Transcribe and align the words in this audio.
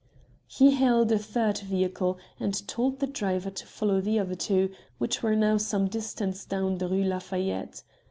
He 0.47 0.71
hailed 0.71 1.11
a 1.11 1.19
third 1.19 1.59
vehicle 1.59 2.17
and 2.39 2.67
told 2.67 2.97
the 2.97 3.05
driver 3.05 3.51
to 3.51 3.67
follow 3.67 4.01
the 4.01 4.17
other 4.17 4.33
two, 4.33 4.71
which 4.97 5.21
were 5.21 5.35
now 5.35 5.57
some 5.57 5.87
distance 5.87 6.43
down 6.43 6.79
the 6.79 6.87
Rue 6.87 7.03
Lafayette. 7.03 7.83